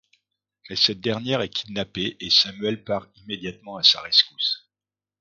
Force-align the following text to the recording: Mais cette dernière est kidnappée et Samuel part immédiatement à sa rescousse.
Mais 0.67 0.75
cette 0.75 0.99
dernière 0.99 1.41
est 1.43 1.49
kidnappée 1.49 2.17
et 2.19 2.31
Samuel 2.31 2.83
part 2.83 3.09
immédiatement 3.17 3.77
à 3.77 3.83
sa 3.83 4.01
rescousse. 4.01 4.67